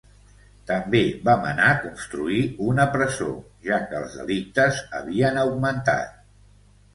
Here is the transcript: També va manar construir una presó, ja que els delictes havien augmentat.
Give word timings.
També 0.69 1.01
va 1.27 1.35
manar 1.43 1.67
construir 1.83 2.39
una 2.69 2.87
presó, 2.95 3.27
ja 3.69 3.79
que 3.93 3.99
els 4.01 4.17
delictes 4.23 4.81
havien 5.03 5.39
augmentat. 5.45 6.19